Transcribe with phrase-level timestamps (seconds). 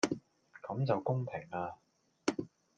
[0.67, 1.75] 咁就公平呀